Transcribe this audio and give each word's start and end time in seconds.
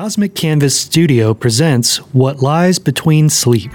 Cosmic 0.00 0.36
Canvas 0.36 0.78
Studio 0.78 1.34
presents 1.34 1.96
What 2.14 2.40
Lies 2.40 2.78
Between 2.78 3.28
Sleep. 3.28 3.72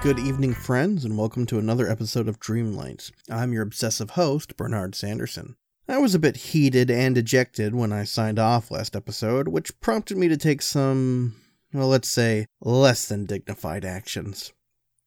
Good 0.00 0.18
evening, 0.18 0.54
friends, 0.54 1.04
and 1.04 1.18
welcome 1.18 1.44
to 1.44 1.58
another 1.58 1.86
episode 1.86 2.28
of 2.28 2.40
Dreamlights. 2.40 3.12
I'm 3.28 3.52
your 3.52 3.62
obsessive 3.62 4.12
host, 4.12 4.56
Bernard 4.56 4.94
Sanderson. 4.94 5.56
I 5.88 5.98
was 5.98 6.14
a 6.14 6.20
bit 6.20 6.36
heated 6.36 6.90
and 6.90 7.14
dejected 7.14 7.74
when 7.74 7.92
I 7.92 8.04
signed 8.04 8.38
off 8.38 8.70
last 8.70 8.94
episode, 8.94 9.48
which 9.48 9.78
prompted 9.80 10.16
me 10.16 10.28
to 10.28 10.36
take 10.36 10.62
some, 10.62 11.34
well, 11.72 11.88
let's 11.88 12.08
say, 12.08 12.46
less 12.60 13.06
than 13.06 13.26
dignified 13.26 13.84
actions. 13.84 14.52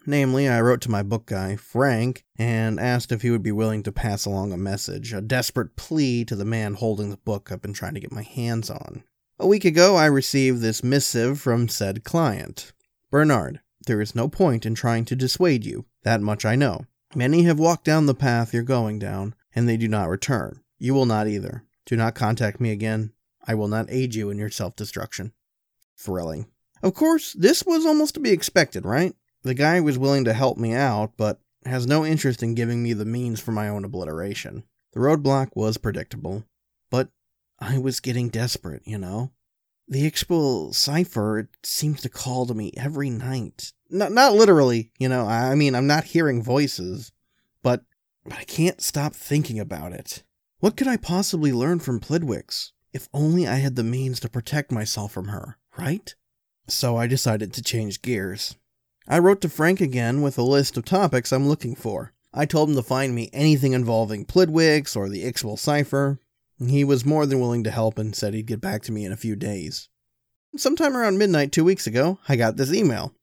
Namely, 0.05 0.47
I 0.47 0.61
wrote 0.61 0.81
to 0.81 0.91
my 0.91 1.01
book 1.01 1.25
guy, 1.25 1.55
Frank, 1.55 2.23
and 2.37 2.79
asked 2.79 3.11
if 3.11 3.23
he 3.23 3.31
would 3.31 3.41
be 3.41 3.51
willing 3.51 3.81
to 3.83 3.91
pass 3.91 4.25
along 4.25 4.51
a 4.51 4.57
message, 4.57 5.13
a 5.13 5.21
desperate 5.21 5.75
plea 5.75 6.23
to 6.25 6.35
the 6.35 6.45
man 6.45 6.75
holding 6.75 7.09
the 7.09 7.17
book 7.17 7.51
I've 7.51 7.61
been 7.61 7.73
trying 7.73 7.95
to 7.95 7.99
get 7.99 8.11
my 8.11 8.21
hands 8.21 8.69
on. 8.69 9.03
A 9.39 9.47
week 9.47 9.65
ago, 9.65 9.95
I 9.95 10.05
received 10.05 10.61
this 10.61 10.83
missive 10.83 11.39
from 11.39 11.67
said 11.67 12.03
client. 12.03 12.73
Bernard, 13.09 13.61
there 13.87 14.01
is 14.01 14.13
no 14.13 14.27
point 14.27 14.65
in 14.65 14.75
trying 14.75 15.05
to 15.05 15.15
dissuade 15.15 15.65
you. 15.65 15.85
That 16.03 16.21
much 16.21 16.45
I 16.45 16.55
know. 16.55 16.85
Many 17.15 17.43
have 17.43 17.59
walked 17.59 17.85
down 17.85 18.05
the 18.05 18.13
path 18.13 18.53
you're 18.53 18.63
going 18.63 18.99
down, 18.99 19.33
and 19.55 19.67
they 19.67 19.77
do 19.77 19.87
not 19.87 20.09
return. 20.09 20.61
You 20.77 20.93
will 20.93 21.05
not 21.05 21.27
either. 21.27 21.63
Do 21.85 21.95
not 21.95 22.15
contact 22.15 22.59
me 22.59 22.71
again. 22.71 23.13
I 23.47 23.53
will 23.55 23.67
not 23.67 23.87
aid 23.89 24.15
you 24.15 24.29
in 24.29 24.37
your 24.37 24.49
self 24.49 24.75
destruction. 24.75 25.33
Thrilling. 25.97 26.47
Of 26.83 26.93
course, 26.93 27.33
this 27.33 27.65
was 27.65 27.85
almost 27.85 28.15
to 28.15 28.19
be 28.19 28.31
expected, 28.31 28.85
right? 28.85 29.15
The 29.43 29.53
guy 29.53 29.79
was 29.79 29.97
willing 29.97 30.25
to 30.25 30.33
help 30.33 30.57
me 30.57 30.73
out, 30.73 31.13
but 31.17 31.39
has 31.65 31.87
no 31.87 32.05
interest 32.05 32.43
in 32.43 32.55
giving 32.55 32.83
me 32.83 32.93
the 32.93 33.05
means 33.05 33.39
for 33.39 33.51
my 33.51 33.69
own 33.69 33.85
obliteration. 33.85 34.63
The 34.93 34.99
roadblock 34.99 35.49
was 35.55 35.77
predictable, 35.77 36.45
but 36.89 37.09
I 37.59 37.77
was 37.77 37.99
getting 37.99 38.29
desperate, 38.29 38.83
you 38.85 38.97
know? 38.97 39.31
The 39.87 40.09
Ixwell 40.09 40.73
cipher 40.73 41.39
it 41.39 41.47
seems 41.63 42.01
to 42.01 42.09
call 42.09 42.45
to 42.47 42.53
me 42.53 42.71
every 42.75 43.09
night. 43.09 43.71
Not 43.89 44.11
not 44.11 44.33
literally, 44.33 44.91
you 44.97 45.07
know. 45.07 45.27
I 45.27 45.53
mean, 45.53 45.75
I'm 45.75 45.85
not 45.85 46.05
hearing 46.05 46.41
voices, 46.41 47.11
but 47.61 47.83
but 48.23 48.33
I 48.33 48.43
can't 48.45 48.81
stop 48.81 49.13
thinking 49.13 49.59
about 49.59 49.93
it. 49.93 50.23
What 50.65 50.77
could 50.77 50.87
I 50.87 50.97
possibly 50.97 51.53
learn 51.53 51.77
from 51.77 51.99
Plidwix? 51.99 52.71
If 52.91 53.07
only 53.13 53.47
I 53.47 53.57
had 53.57 53.75
the 53.75 53.83
means 53.83 54.19
to 54.21 54.27
protect 54.27 54.71
myself 54.71 55.11
from 55.11 55.27
her, 55.27 55.59
right? 55.77 56.15
So 56.67 56.97
I 56.97 57.05
decided 57.05 57.53
to 57.53 57.61
change 57.61 58.01
gears. 58.01 58.55
I 59.07 59.19
wrote 59.19 59.41
to 59.41 59.49
Frank 59.49 59.79
again 59.79 60.23
with 60.23 60.39
a 60.39 60.41
list 60.41 60.75
of 60.75 60.83
topics 60.83 61.31
I'm 61.31 61.47
looking 61.47 61.75
for. 61.75 62.13
I 62.33 62.47
told 62.47 62.69
him 62.69 62.75
to 62.77 62.81
find 62.81 63.13
me 63.13 63.29
anything 63.31 63.73
involving 63.73 64.25
Plidwix 64.25 64.95
or 64.95 65.07
the 65.07 65.23
Ixwell 65.23 65.59
cipher, 65.59 66.19
he 66.59 66.83
was 66.83 67.05
more 67.05 67.27
than 67.27 67.39
willing 67.39 67.63
to 67.65 67.69
help 67.69 67.99
and 67.99 68.15
said 68.15 68.33
he'd 68.33 68.47
get 68.47 68.59
back 68.59 68.81
to 68.85 68.91
me 68.91 69.05
in 69.05 69.11
a 69.11 69.17
few 69.17 69.35
days. 69.35 69.89
Sometime 70.57 70.97
around 70.97 71.19
midnight 71.19 71.51
two 71.51 71.63
weeks 71.63 71.85
ago, 71.85 72.17
I 72.27 72.37
got 72.37 72.57
this 72.57 72.73
email. 72.73 73.13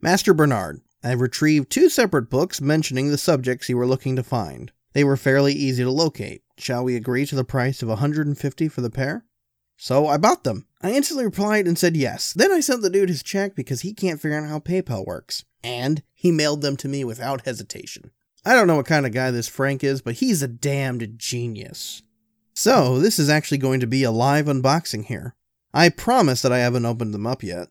Master 0.00 0.32
Bernard, 0.32 0.80
I've 1.02 1.20
retrieved 1.20 1.70
two 1.70 1.88
separate 1.88 2.30
books 2.30 2.60
mentioning 2.60 3.10
the 3.10 3.18
subjects 3.18 3.68
you 3.68 3.76
were 3.76 3.84
looking 3.84 4.14
to 4.14 4.22
find. 4.22 4.70
They 4.94 5.04
were 5.04 5.16
fairly 5.16 5.52
easy 5.52 5.82
to 5.82 5.90
locate. 5.90 6.42
Shall 6.56 6.84
we 6.84 6.96
agree 6.96 7.26
to 7.26 7.34
the 7.34 7.44
price 7.44 7.82
of 7.82 7.88
150 7.88 8.68
for 8.68 8.80
the 8.80 8.90
pair? 8.90 9.24
So 9.76 10.06
I 10.06 10.16
bought 10.16 10.44
them. 10.44 10.66
I 10.82 10.92
instantly 10.92 11.24
replied 11.24 11.66
and 11.66 11.78
said 11.78 11.96
yes. 11.96 12.32
Then 12.32 12.52
I 12.52 12.60
sent 12.60 12.82
the 12.82 12.90
dude 12.90 13.08
his 13.08 13.22
check 13.22 13.56
because 13.56 13.80
he 13.80 13.92
can't 13.92 14.20
figure 14.20 14.38
out 14.38 14.48
how 14.48 14.60
PayPal 14.60 15.04
works. 15.04 15.44
And 15.62 16.02
he 16.14 16.30
mailed 16.30 16.62
them 16.62 16.76
to 16.78 16.88
me 16.88 17.04
without 17.04 17.44
hesitation. 17.44 18.12
I 18.44 18.54
don't 18.54 18.66
know 18.66 18.76
what 18.76 18.86
kind 18.86 19.04
of 19.04 19.12
guy 19.12 19.30
this 19.30 19.48
Frank 19.48 19.82
is, 19.82 20.00
but 20.00 20.16
he's 20.16 20.42
a 20.42 20.48
damned 20.48 21.14
genius. 21.16 22.02
So, 22.52 23.00
this 23.00 23.18
is 23.18 23.28
actually 23.28 23.58
going 23.58 23.80
to 23.80 23.86
be 23.86 24.04
a 24.04 24.12
live 24.12 24.46
unboxing 24.46 25.06
here. 25.06 25.34
I 25.72 25.88
promise 25.88 26.42
that 26.42 26.52
I 26.52 26.58
haven't 26.58 26.86
opened 26.86 27.12
them 27.12 27.26
up 27.26 27.42
yet. 27.42 27.68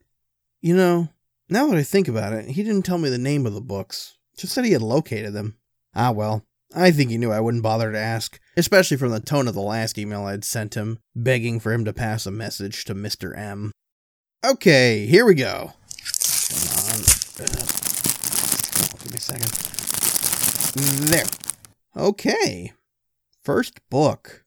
You 0.59 0.75
know, 0.75 1.09
now 1.47 1.67
that 1.67 1.77
I 1.77 1.83
think 1.83 2.09
about 2.09 2.33
it, 2.33 2.49
he 2.49 2.63
didn't 2.63 2.83
tell 2.83 2.97
me 2.97 3.09
the 3.09 3.17
name 3.17 3.45
of 3.45 3.53
the 3.53 3.61
books, 3.61 4.17
just 4.35 4.53
said 4.53 4.65
he 4.65 4.71
had 4.71 4.81
located 4.81 5.33
them. 5.33 5.55
Ah 5.95 6.11
well, 6.11 6.43
I 6.75 6.91
think 6.91 7.11
he 7.11 7.17
knew 7.17 7.31
I 7.31 7.39
wouldn't 7.39 7.63
bother 7.63 7.91
to 7.91 7.99
ask, 7.99 8.39
especially 8.57 8.97
from 8.97 9.11
the 9.11 9.19
tone 9.19 9.47
of 9.47 9.53
the 9.53 9.61
last 9.61 9.97
email 9.97 10.23
I'd 10.25 10.43
sent 10.43 10.75
him, 10.75 10.99
begging 11.15 11.59
for 11.59 11.71
him 11.71 11.85
to 11.85 11.93
pass 11.93 12.25
a 12.25 12.31
message 12.31 12.85
to 12.85 12.95
Mr. 12.95 13.37
M. 13.37 13.71
Okay, 14.45 15.05
here 15.05 15.25
we 15.25 15.35
go. 15.35 15.73
Come 16.49 16.59
on. 16.89 16.99
Uh, 17.39 17.55
give 18.99 19.11
me 19.11 19.17
a 19.17 19.19
second. 19.19 19.51
There. 21.09 21.25
Okay. 21.95 22.73
First 23.43 23.87
book 23.89 24.43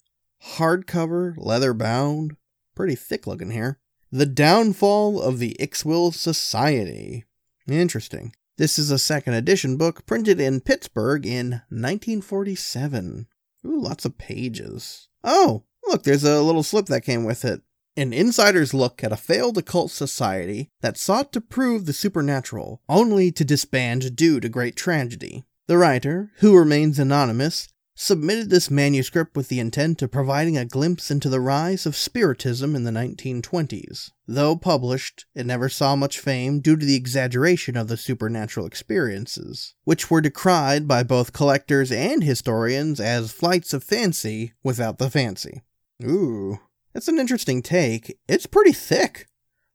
hardcover, 0.55 1.35
leather 1.37 1.75
bound, 1.75 2.37
pretty 2.75 2.95
thick 2.95 3.27
looking 3.27 3.51
here. 3.51 3.79
The 4.11 4.27
Downfall 4.27 5.21
of 5.21 5.39
the 5.39 5.57
Ixwell 5.61 6.15
Society. 6.15 7.25
Interesting. 7.69 8.33
This 8.59 8.79
is 8.79 8.91
a 8.91 8.99
second 8.99 9.35
edition 9.35 9.77
book 9.77 10.07
printed 10.07 10.41
in 10.41 10.63
Pittsburgh 10.63 11.27
in 11.27 11.51
1947. 11.69 13.27
Ooh, 13.67 13.81
lots 13.83 14.07
of 14.07 14.17
pages. 14.17 15.09
Oh, 15.23 15.65
look, 15.87 16.05
there's 16.05 16.25
a 16.25 16.41
little 16.41 16.63
slip 16.63 16.87
that 16.87 17.05
came 17.05 17.25
with 17.25 17.45
it. 17.45 17.61
An 17.99 18.15
insider's 18.15 18.73
look 18.73 19.05
at 19.05 19.13
a 19.13 19.17
failed 19.17 19.59
occult 19.59 19.91
society 19.91 20.71
that 20.81 20.97
sought 20.97 21.35
to 21.35 21.41
prove 21.43 21.85
the 21.85 21.93
supernatural, 21.93 22.81
only 22.89 23.31
to 23.31 23.45
disband 23.45 24.17
due 24.17 24.41
to 24.41 24.49
great 24.49 24.75
tragedy. 24.75 25.45
The 25.67 25.77
writer, 25.77 26.31
who 26.37 26.57
remains 26.57 26.99
anonymous, 26.99 27.69
submitted 27.99 28.51
this 28.51 28.71
manuscript 28.71 29.35
with 29.35 29.49
the 29.49 29.59
intent 29.59 30.03
of 30.03 30.11
providing 30.11 30.57
a 30.57 30.67
glimpse 30.67 31.11
into 31.11 31.31
the 31.31 31.41
rise 31.41 31.87
of 31.87 31.97
Spiritism 31.97 32.77
in 32.77 32.85
the 32.85 32.91
1920s. 32.91 34.11
Though 34.29 34.55
published, 34.55 35.25
it 35.35 35.47
never 35.47 35.71
saw 35.71 35.97
much 35.97 36.21
fame 36.21 36.61
due 36.61 36.77
to 36.77 36.85
the 36.85 36.95
exaggeration 36.95 37.75
of 37.75 37.89
the 37.89 37.97
supernatural 37.97 38.67
experiences, 38.67 39.75
which 39.85 40.11
were 40.11 40.21
decried 40.21 40.87
by 40.87 41.03
both 41.03 41.33
collectors 41.33 41.91
and 41.91 42.23
historians 42.23 43.01
as 43.01 43.33
flights 43.33 43.73
of 43.73 43.83
fancy 43.83 44.53
without 44.63 44.99
the 44.99 45.09
fancy. 45.09 45.63
Ooh, 46.05 46.59
that's 46.93 47.09
an 47.09 47.19
interesting 47.19 47.63
take. 47.63 48.19
It's 48.29 48.47
pretty 48.47 48.73
thick, 48.73 49.27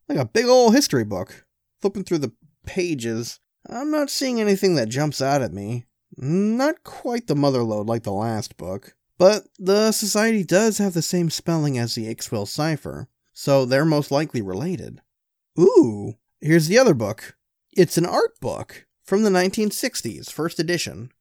like 0.07 0.19
a 0.19 0.25
big 0.25 0.45
old 0.45 0.75
history 0.75 1.03
book. 1.03 1.45
Flipping 1.81 2.03
through 2.03 2.19
the 2.19 2.33
pages, 2.67 3.39
I'm 3.67 3.89
not 3.89 4.11
seeing 4.11 4.39
anything 4.39 4.75
that 4.75 4.89
jumps 4.89 5.23
out 5.23 5.41
at 5.41 5.53
me. 5.53 5.85
Not 6.17 6.83
quite 6.83 7.27
the 7.27 7.35
motherlode 7.35 7.87
like 7.87 8.03
the 8.03 8.11
last 8.11 8.57
book, 8.57 8.95
but 9.17 9.47
the 9.57 9.91
society 9.91 10.43
does 10.43 10.77
have 10.77 10.93
the 10.93 11.01
same 11.01 11.29
spelling 11.29 11.77
as 11.77 11.95
the 11.95 12.07
Ixwell 12.07 12.47
cipher, 12.47 13.07
so 13.33 13.65
they're 13.65 13.85
most 13.85 14.11
likely 14.11 14.41
related. 14.41 15.01
Ooh, 15.59 16.15
here's 16.39 16.67
the 16.67 16.77
other 16.77 16.93
book. 16.93 17.37
It's 17.73 17.97
an 17.97 18.05
art 18.05 18.39
book 18.39 18.87
from 19.03 19.23
the 19.23 19.29
1960s, 19.29 20.31
first 20.31 20.59
edition. 20.59 21.11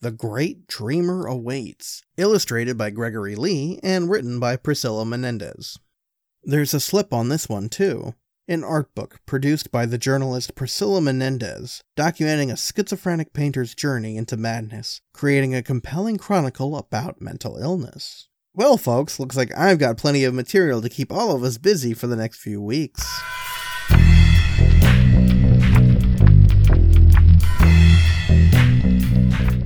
The 0.00 0.10
Great 0.12 0.66
Dreamer 0.68 1.26
Awaits, 1.26 2.04
illustrated 2.16 2.78
by 2.78 2.90
Gregory 2.90 3.34
Lee 3.34 3.80
and 3.82 4.08
written 4.08 4.38
by 4.38 4.56
Priscilla 4.56 5.04
Menendez. 5.04 5.78
There's 6.44 6.72
a 6.72 6.80
slip 6.80 7.12
on 7.12 7.28
this 7.28 7.48
one, 7.48 7.68
too 7.68 8.14
an 8.48 8.64
art 8.64 8.94
book 8.94 9.20
produced 9.26 9.70
by 9.70 9.84
the 9.84 9.98
journalist 9.98 10.54
Priscilla 10.54 11.02
Menendez, 11.02 11.82
documenting 11.96 12.50
a 12.50 12.56
schizophrenic 12.56 13.34
painter's 13.34 13.74
journey 13.74 14.16
into 14.16 14.38
madness, 14.38 15.02
creating 15.12 15.54
a 15.54 15.62
compelling 15.62 16.16
chronicle 16.16 16.74
about 16.74 17.20
mental 17.20 17.58
illness. 17.58 18.28
Well, 18.54 18.78
folks, 18.78 19.20
looks 19.20 19.36
like 19.36 19.56
I've 19.56 19.78
got 19.78 19.98
plenty 19.98 20.24
of 20.24 20.32
material 20.32 20.80
to 20.80 20.88
keep 20.88 21.12
all 21.12 21.36
of 21.36 21.42
us 21.42 21.58
busy 21.58 21.92
for 21.92 22.06
the 22.06 22.16
next 22.16 22.38
few 22.38 22.60
weeks. 22.62 23.06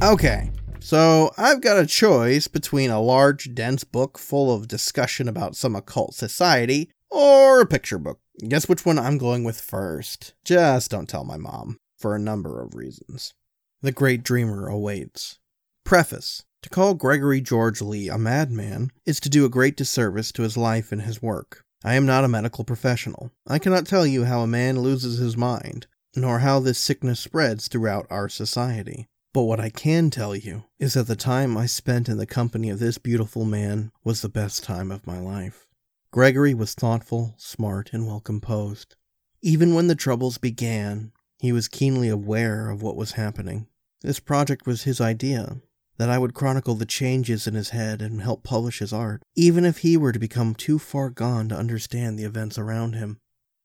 Okay, 0.03 0.51
so 0.81 1.31
I've 1.39 1.61
got 1.61 1.79
a 1.79 1.87
choice 1.87 2.49
between 2.49 2.91
a 2.91 3.01
large, 3.01 3.55
dense 3.55 3.85
book 3.85 4.19
full 4.19 4.53
of 4.53 4.67
discussion 4.67 5.29
about 5.29 5.55
some 5.55 5.77
occult 5.77 6.15
society 6.15 6.91
or 7.09 7.61
a 7.61 7.67
picture 7.67 7.99
book. 7.99 8.19
Guess 8.49 8.69
which 8.69 8.85
one 8.85 8.99
I'm 8.99 9.19
going 9.19 9.45
with 9.45 9.61
first? 9.61 10.35
Just 10.45 10.91
don't 10.91 11.09
tell 11.09 11.23
my 11.23 11.37
mom, 11.37 11.79
for 11.97 12.17
a 12.17 12.19
number 12.19 12.61
of 12.61 12.75
reasons. 12.75 13.35
The 13.83 13.93
Great 13.93 14.25
Dreamer 14.25 14.67
awaits. 14.67 15.39
Preface 15.85 16.43
To 16.63 16.69
call 16.69 16.95
Gregory 16.95 17.41
George 17.41 17.81
Lee 17.81 18.09
a 18.09 18.19
madman 18.19 18.91
is 19.07 19.21
to 19.21 19.29
do 19.29 19.45
a 19.45 19.49
great 19.49 19.77
disservice 19.77 20.33
to 20.33 20.43
his 20.43 20.57
life 20.57 20.91
and 20.91 21.03
his 21.03 21.23
work. 21.23 21.65
I 21.85 21.95
am 21.95 22.05
not 22.05 22.25
a 22.25 22.29
medical 22.29 22.65
professional. 22.65 23.31
I 23.47 23.61
cannot 23.61 23.87
tell 23.87 24.05
you 24.05 24.25
how 24.25 24.41
a 24.41 24.49
man 24.49 24.81
loses 24.81 25.19
his 25.19 25.37
mind, 25.37 25.87
nor 26.17 26.41
how 26.41 26.59
this 26.59 26.79
sickness 26.79 27.21
spreads 27.21 27.69
throughout 27.69 28.09
our 28.11 28.29
society. 28.29 29.07
But 29.33 29.45
what 29.45 29.61
I 29.61 29.71
can 29.71 30.11
tell 30.11 30.35
you 30.35 30.65
is 30.81 30.95
that 30.95 31.07
the 31.07 31.15
time 31.15 31.57
I 31.57 31.67
spent 31.67 32.09
in 32.09 32.19
the 32.19 32.27
company 32.27 32.71
of 32.71 32.81
this 32.81 32.99
beautiful 32.99 33.45
man 33.45 33.93
was 34.03 34.21
the 34.21 34.29
best 34.29 34.65
time 34.65 34.91
of 34.91 35.07
my 35.07 35.21
life. 35.21 35.69
Gregory 36.13 36.53
was 36.53 36.75
thoughtful, 36.75 37.35
smart, 37.39 37.91
and 37.95 38.07
well 38.07 38.21
composed. 38.21 38.97
Even 39.41 39.75
when 39.75 39.87
the 39.87 39.95
troubles 39.95 40.37
began, 40.37 41.11
he 41.39 41.53
was 41.53 41.69
keenly 41.69 42.11
aware 42.11 42.69
of 42.69 42.83
what 42.83 42.97
was 42.97 43.13
happening. 43.13 43.67
This 44.03 44.21
project 44.21 44.67
was 44.67 44.83
his 44.83 45.01
idea, 45.01 45.63
that 45.97 46.11
I 46.11 46.19
would 46.19 46.35
chronicle 46.35 46.75
the 46.75 46.85
changes 46.85 47.47
in 47.47 47.55
his 47.55 47.71
head 47.71 48.03
and 48.03 48.21
help 48.21 48.45
publish 48.45 48.81
his 48.81 48.93
art, 48.93 49.23
even 49.35 49.65
if 49.65 49.79
he 49.79 49.97
were 49.97 50.13
to 50.13 50.19
become 50.19 50.55
too 50.55 50.79
far 50.79 51.09
gone 51.09 51.49
to 51.49 51.57
understand 51.57 52.19
the 52.19 52.25
events 52.25 52.59
around 52.59 52.93
him. 52.93 53.19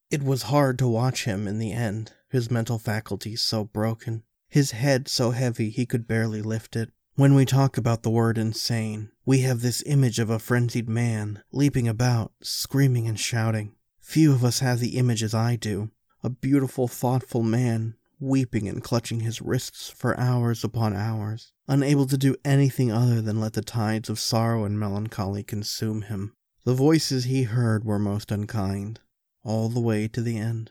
It 0.09 0.23
was 0.23 0.43
hard 0.43 0.79
to 0.79 0.87
watch 0.87 1.25
him 1.25 1.49
in 1.49 1.59
the 1.59 1.73
end, 1.73 2.13
his 2.29 2.49
mental 2.49 2.79
faculties 2.79 3.41
so 3.41 3.65
broken, 3.65 4.23
his 4.47 4.71
head 4.71 5.09
so 5.09 5.31
heavy 5.31 5.69
he 5.69 5.85
could 5.85 6.07
barely 6.07 6.41
lift 6.41 6.77
it. 6.77 6.91
When 7.17 7.33
we 7.33 7.45
talk 7.45 7.79
about 7.79 8.03
the 8.03 8.11
word 8.11 8.37
insane, 8.37 9.09
we 9.25 9.39
have 9.39 9.61
this 9.61 9.81
image 9.87 10.19
of 10.19 10.29
a 10.29 10.37
frenzied 10.37 10.87
man, 10.87 11.41
leaping 11.51 11.87
about, 11.87 12.31
screaming 12.43 13.07
and 13.07 13.19
shouting. 13.19 13.73
Few 13.99 14.31
of 14.31 14.43
us 14.43 14.59
have 14.59 14.79
the 14.79 14.97
image 14.99 15.23
as 15.23 15.33
I 15.33 15.55
do 15.55 15.89
a 16.23 16.29
beautiful, 16.29 16.87
thoughtful 16.87 17.41
man, 17.41 17.95
weeping 18.19 18.67
and 18.67 18.83
clutching 18.83 19.21
his 19.21 19.41
wrists 19.41 19.89
for 19.89 20.15
hours 20.19 20.63
upon 20.63 20.95
hours, 20.95 21.53
unable 21.67 22.05
to 22.05 22.19
do 22.19 22.35
anything 22.45 22.91
other 22.91 23.19
than 23.19 23.39
let 23.39 23.53
the 23.53 23.63
tides 23.63 24.11
of 24.11 24.19
sorrow 24.19 24.63
and 24.63 24.79
melancholy 24.79 25.41
consume 25.41 26.03
him. 26.03 26.35
The 26.65 26.75
voices 26.75 27.23
he 27.23 27.43
heard 27.43 27.83
were 27.83 27.97
most 27.97 28.31
unkind, 28.31 28.99
all 29.43 29.69
the 29.69 29.81
way 29.81 30.07
to 30.09 30.21
the 30.21 30.37
end. 30.37 30.69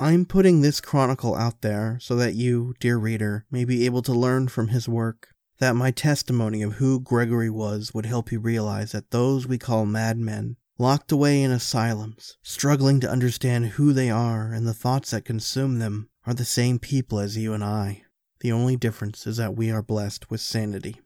I'm 0.00 0.24
putting 0.24 0.62
this 0.62 0.80
chronicle 0.80 1.36
out 1.36 1.60
there 1.60 1.96
so 2.00 2.16
that 2.16 2.34
you, 2.34 2.74
dear 2.80 2.98
reader, 2.98 3.46
may 3.52 3.64
be 3.64 3.86
able 3.86 4.02
to 4.02 4.12
learn 4.12 4.48
from 4.48 4.68
his 4.68 4.88
work, 4.88 5.28
that 5.60 5.76
my 5.76 5.90
testimony 5.90 6.62
of 6.62 6.74
who 6.74 6.98
Gregory 6.98 7.50
was 7.50 7.94
would 7.94 8.06
help 8.06 8.32
you 8.32 8.40
realize 8.40 8.92
that 8.92 9.10
those 9.10 9.46
we 9.46 9.58
call 9.58 9.86
madmen, 9.86 10.56
locked 10.78 11.12
away 11.12 11.42
in 11.42 11.50
asylums, 11.50 12.38
struggling 12.42 12.98
to 13.00 13.10
understand 13.10 13.66
who 13.66 13.92
they 13.92 14.10
are 14.10 14.52
and 14.52 14.66
the 14.66 14.74
thoughts 14.74 15.10
that 15.10 15.24
consume 15.24 15.78
them, 15.78 16.08
are 16.26 16.34
the 16.34 16.44
same 16.44 16.78
people 16.78 17.18
as 17.18 17.36
you 17.36 17.52
and 17.52 17.62
I. 17.62 18.02
The 18.40 18.52
only 18.52 18.76
difference 18.76 19.26
is 19.26 19.36
that 19.36 19.56
we 19.56 19.70
are 19.70 19.82
blessed 19.82 20.30
with 20.30 20.40
sanity. 20.40 20.96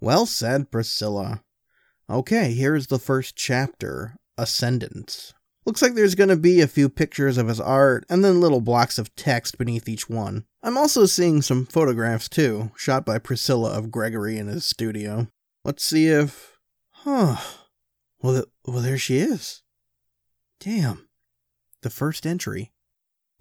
Well 0.00 0.26
said, 0.26 0.70
Priscilla. 0.70 1.42
Okay, 2.08 2.54
here's 2.54 2.86
the 2.86 2.98
first 2.98 3.36
chapter 3.36 4.16
Ascendance. 4.38 5.34
Looks 5.66 5.82
like 5.82 5.94
there's 5.94 6.14
going 6.14 6.28
to 6.28 6.36
be 6.36 6.60
a 6.60 6.68
few 6.68 6.88
pictures 6.88 7.38
of 7.38 7.48
his 7.48 7.60
art 7.60 8.04
and 8.08 8.24
then 8.24 8.40
little 8.40 8.60
blocks 8.60 8.98
of 8.98 9.14
text 9.16 9.58
beneath 9.58 9.88
each 9.88 10.08
one. 10.08 10.44
I'm 10.66 10.76
also 10.76 11.06
seeing 11.06 11.42
some 11.42 11.64
photographs 11.64 12.28
too, 12.28 12.72
shot 12.76 13.06
by 13.06 13.20
Priscilla 13.20 13.70
of 13.78 13.92
Gregory 13.92 14.36
in 14.36 14.48
his 14.48 14.64
studio. 14.64 15.28
Let's 15.64 15.84
see 15.84 16.08
if. 16.08 16.58
Huh. 16.90 17.36
Well, 18.20 18.46
well, 18.66 18.80
there 18.82 18.98
she 18.98 19.18
is. 19.18 19.62
Damn. 20.58 21.08
The 21.82 21.90
first 21.90 22.26
entry. 22.26 22.72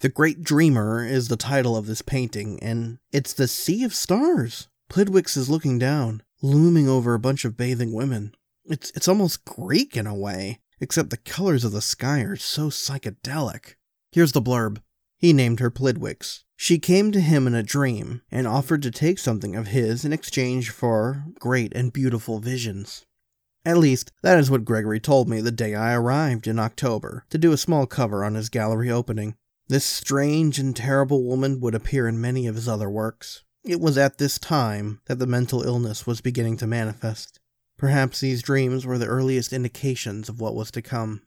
The 0.02 0.10
Great 0.10 0.44
Dreamer 0.44 1.04
is 1.04 1.28
the 1.28 1.36
title 1.36 1.76
of 1.76 1.88
this 1.88 2.04
painting, 2.04 2.60
and 2.62 3.00
it's 3.12 3.34
the 3.34 3.48
Sea 3.48 3.84
of 3.84 3.96
Stars. 3.96 4.68
Plidwicks 4.92 5.36
is 5.36 5.50
looking 5.50 5.80
down, 5.80 6.22
looming 6.44 6.88
over 6.88 7.16
a 7.16 7.20
bunch 7.20 7.44
of 7.44 7.58
bathing 7.58 7.92
women. 7.92 8.36
It's, 8.66 8.92
it's 8.92 9.08
almost 9.08 9.46
Greek 9.46 9.98
in 9.98 10.06
a 10.06 10.14
way 10.14 10.60
except 10.80 11.10
the 11.10 11.18
colors 11.18 11.64
of 11.64 11.72
the 11.72 11.82
sky 11.82 12.20
are 12.20 12.36
so 12.36 12.68
psychedelic. 12.68 13.78
Here's 14.12 14.34
the 14.34 14.44
blurb. 14.44 14.78
He 15.18 15.34
named 15.34 15.60
her 15.60 15.72
Plidwicks. 15.72 16.44
She 16.58 16.80
came 16.80 17.12
to 17.12 17.20
him 17.20 17.48
in 17.48 17.56
a 17.56 17.64
dream 17.64 18.22
and 18.32 18.48
offered 18.48 18.82
to 18.84 18.92
take 18.92 19.20
something 19.20 19.56
of 19.56 19.68
his 19.68 20.06
in 20.06 20.14
exchange 20.14 20.70
for 20.70 21.26
great 21.40 21.74
and 21.76 21.92
beautiful 21.92 22.40
visions. 22.40 23.06
At 23.66 23.78
least, 23.78 24.12
that 24.22 24.38
is 24.38 24.52
what 24.52 24.64
Gregory 24.64 25.00
told 25.00 25.28
me 25.28 25.42
the 25.42 25.52
day 25.52 25.74
I 25.74 25.96
arrived 25.96 26.48
in 26.48 26.60
October 26.60 27.26
to 27.30 27.38
do 27.38 27.52
a 27.52 27.58
small 27.58 27.88
cover 27.88 28.24
on 28.24 28.36
his 28.36 28.50
gallery 28.50 28.92
opening. 28.92 29.36
This 29.68 29.86
strange 29.86 30.60
and 30.60 30.76
terrible 30.76 31.24
woman 31.24 31.60
would 31.62 31.74
appear 31.74 32.08
in 32.08 32.22
many 32.22 32.46
of 32.46 32.56
his 32.56 32.68
other 32.70 32.90
works. 32.90 33.44
It 33.64 33.82
was 33.82 33.98
at 33.98 34.20
this 34.20 34.38
time 34.38 35.02
that 35.08 35.18
the 35.18 35.26
mental 35.26 35.64
illness 35.64 36.06
was 36.06 36.22
beginning 36.22 36.58
to 36.58 36.68
manifest. 36.68 37.40
Perhaps 37.78 38.20
these 38.20 38.44
dreams 38.44 38.86
were 38.86 39.00
the 39.00 39.08
earliest 39.08 39.52
indications 39.52 40.30
of 40.30 40.40
what 40.40 40.54
was 40.54 40.70
to 40.72 40.84
come. 40.84 41.24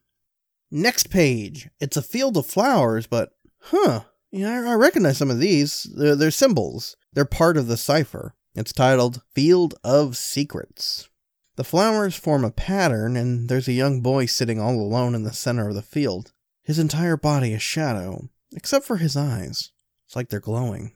Next 0.71 1.11
page. 1.11 1.69
It's 1.81 1.97
a 1.97 2.03
field 2.03 2.37
of 2.37 2.47
flowers, 2.47 3.09
but, 3.09 3.33
huh, 3.61 4.03
yeah, 4.31 4.71
I, 4.71 4.75
recognize 4.75 5.19
some 5.19 5.31
of 5.31 5.39
these. 5.39 5.85
They're, 5.95 6.17
they're 6.17 6.31
symbols. 6.31 6.97
They're 7.13 7.25
part 7.25 7.57
of 7.57 7.67
the 7.67 7.77
cipher. 7.77 8.35
It's 8.55 8.73
titled 8.73 9.23
Field 9.35 9.75
of 9.83 10.17
Secrets. 10.17 11.09
The 11.57 11.65
flowers 11.65 12.15
form 12.17 12.45
a 12.45 12.51
pattern, 12.51 13.17
and 13.17 13.49
there's 13.49 13.69
a 13.69 13.73
young 13.73 14.01
boy 14.01 14.27
sitting 14.27 14.61
all 14.61 14.75
alone 14.75 15.15
in 15.15 15.25
the 15.25 15.33
center 15.33 15.69
of 15.69 15.75
the 15.75 15.83
field. 15.83 16.33
His 16.63 16.79
entire 16.79 17.17
body 17.17 17.53
is 17.53 17.63
shadow, 17.63 18.29
except 18.55 18.85
for 18.85 18.99
his 18.99 19.17
eyes. 19.17 19.73
It's 20.07 20.15
like 20.15 20.29
they're 20.29 20.41
glowing. 20.41 20.93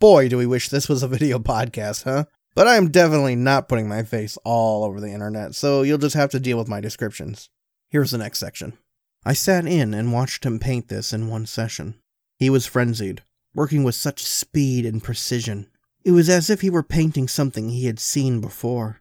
Boy, 0.00 0.28
do 0.28 0.36
we 0.36 0.46
wish 0.46 0.68
this 0.68 0.88
was 0.88 1.02
a 1.02 1.08
video 1.08 1.38
podcast, 1.40 2.04
huh? 2.04 2.24
But 2.54 2.68
I 2.68 2.76
am 2.76 2.90
definitely 2.90 3.34
not 3.36 3.68
putting 3.68 3.88
my 3.88 4.02
face 4.02 4.36
all 4.44 4.84
over 4.84 5.00
the 5.00 5.12
internet, 5.12 5.54
so 5.54 5.82
you'll 5.82 5.98
just 5.98 6.16
have 6.16 6.30
to 6.30 6.40
deal 6.40 6.58
with 6.58 6.68
my 6.68 6.80
descriptions. 6.80 7.48
Here's 7.88 8.10
the 8.10 8.18
next 8.18 8.38
section. 8.38 8.78
I 9.24 9.32
sat 9.32 9.66
in 9.66 9.94
and 9.94 10.12
watched 10.12 10.44
him 10.44 10.58
paint 10.58 10.88
this 10.88 11.12
in 11.12 11.28
one 11.28 11.46
session. 11.46 11.94
He 12.38 12.50
was 12.50 12.66
frenzied, 12.66 13.22
working 13.54 13.82
with 13.82 13.94
such 13.94 14.22
speed 14.22 14.84
and 14.84 15.02
precision. 15.02 15.68
It 16.04 16.10
was 16.10 16.28
as 16.28 16.50
if 16.50 16.60
he 16.60 16.68
were 16.68 16.82
painting 16.82 17.28
something 17.28 17.70
he 17.70 17.86
had 17.86 17.98
seen 17.98 18.42
before. 18.42 19.00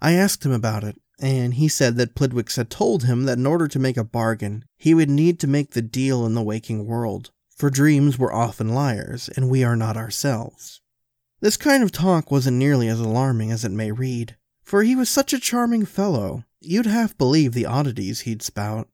I 0.00 0.12
asked 0.12 0.46
him 0.46 0.52
about 0.52 0.84
it, 0.84 0.96
and 1.20 1.54
he 1.54 1.68
said 1.68 1.96
that 1.96 2.14
Plidwicks 2.14 2.56
had 2.56 2.70
told 2.70 3.04
him 3.04 3.24
that 3.24 3.36
in 3.36 3.46
order 3.46 3.68
to 3.68 3.78
make 3.78 3.96
a 3.98 4.04
bargain, 4.04 4.64
he 4.76 4.94
would 4.94 5.10
need 5.10 5.38
to 5.40 5.46
make 5.46 5.72
the 5.72 5.82
deal 5.82 6.24
in 6.24 6.34
the 6.34 6.42
waking 6.42 6.86
world, 6.86 7.30
for 7.54 7.68
dreams 7.68 8.18
were 8.18 8.32
often 8.32 8.68
liars, 8.68 9.28
and 9.36 9.50
we 9.50 9.64
are 9.64 9.76
not 9.76 9.96
ourselves. 9.96 10.80
This 11.40 11.56
kind 11.56 11.82
of 11.82 11.92
talk 11.92 12.30
wasn't 12.30 12.56
nearly 12.56 12.88
as 12.88 13.00
alarming 13.00 13.50
as 13.50 13.64
it 13.64 13.72
may 13.72 13.92
read, 13.92 14.36
for 14.62 14.82
he 14.82 14.96
was 14.96 15.10
such 15.10 15.32
a 15.32 15.40
charming 15.40 15.84
fellow, 15.84 16.44
you'd 16.60 16.86
half 16.86 17.18
believe 17.18 17.52
the 17.52 17.66
oddities 17.66 18.20
he'd 18.20 18.42
spout. 18.42 18.88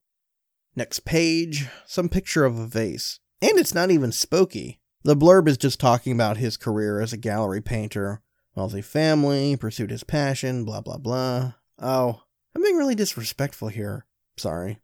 Next 0.77 1.05
page, 1.05 1.67
some 1.87 2.09
picture 2.09 2.45
of 2.45 2.59
a 2.59 2.67
vase. 2.67 3.21
And 3.41 3.59
it's 3.59 3.75
not 3.75 3.91
even 3.91 4.11
spooky. 4.11 4.81
The 5.05 5.17
blurb 5.17 5.47
is 5.47 5.57
just 5.57 5.79
talking 5.79 6.13
about 6.13 6.39
his 6.39 6.57
career 6.57 7.01
as 7.01 7.13
a 7.13 7.19
gallery 7.19 7.61
painter. 7.61 8.23
Wealthy 8.57 8.83
family, 8.83 9.57
pursued 9.57 9.91
his 9.91 10.05
passion, 10.05 10.65
blah 10.65 10.81
blah 10.81 10.99
blah. 10.99 11.53
Oh, 11.79 12.23
I'm 12.55 12.63
being 12.63 12.77
really 12.77 12.95
disrespectful 12.95 13.69
here. 13.69 14.07
Sorry. 14.37 14.79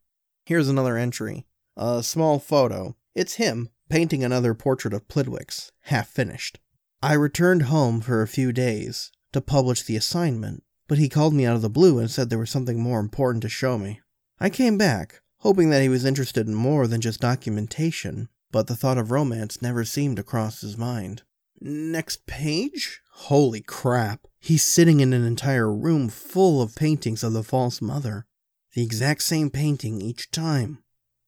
Here's 0.44 0.69
another 0.69 0.96
entry. 0.96 1.46
A 1.76 2.02
small 2.02 2.38
photo. 2.38 2.97
It's 3.14 3.35
him 3.35 3.70
painting 3.88 4.23
another 4.23 4.54
portrait 4.54 4.94
of 4.94 5.09
Plidwicks, 5.09 5.73
half 5.82 6.09
finished. 6.09 6.61
I 7.02 7.14
returned 7.14 7.62
home 7.62 8.00
for 8.00 8.23
a 8.23 8.28
few 8.28 8.52
days 8.52 9.11
to 9.32 9.40
publish 9.40 9.82
the 9.82 9.97
assignment, 9.97 10.62
but 10.87 10.99
he 10.99 11.09
called 11.09 11.35
me 11.35 11.47
out 11.47 11.56
of 11.56 11.62
the 11.62 11.70
blue 11.70 11.99
and 11.99 12.11
said 12.11 12.30
there 12.30 12.38
was 12.38 12.50
something 12.50 12.80
more 12.80 13.00
important 13.00 13.42
to 13.42 13.49
show 13.49 13.78
me. 13.78 14.00
I 14.38 14.50
came 14.50 14.78
back, 14.78 15.23
hoping 15.40 15.70
that 15.70 15.82
he 15.82 15.88
was 15.88 16.04
interested 16.04 16.47
in 16.47 16.54
more 16.54 16.87
than 16.87 17.00
just 17.00 17.20
documentation, 17.20 18.28
but 18.50 18.66
the 18.66 18.76
thought 18.76 18.99
of 18.99 19.11
romance 19.11 19.61
never 19.61 19.85
seemed 19.85 20.16
to 20.16 20.23
cross 20.23 20.61
his 20.61 20.76
mind. 20.76 21.23
Next 21.61 22.26
page? 22.26 23.00
Holy 23.12 23.61
crap. 23.61 24.26
He's 24.38 24.62
sitting 24.62 25.00
in 25.00 25.12
an 25.12 25.25
entire 25.25 25.73
room 25.73 26.09
full 26.09 26.62
of 26.62 26.75
paintings 26.75 27.23
of 27.23 27.32
the 27.32 27.42
false 27.42 27.82
mother. 27.82 28.26
The 28.75 28.82
exact 28.82 29.23
same 29.23 29.50
painting 29.50 30.00
each 30.00 30.30
time. 30.30 30.78